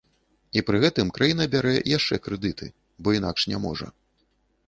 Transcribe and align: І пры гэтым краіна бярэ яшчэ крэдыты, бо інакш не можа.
І 0.59 0.61
пры 0.67 0.77
гэтым 0.83 1.09
краіна 1.17 1.45
бярэ 1.55 1.73
яшчэ 1.97 2.15
крэдыты, 2.27 2.71
бо 3.05 3.09
інакш 3.19 3.45
не 3.51 3.57
можа. 3.67 3.87